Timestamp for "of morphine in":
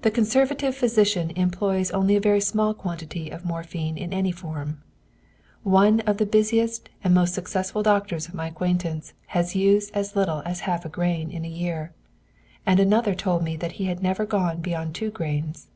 3.28-4.10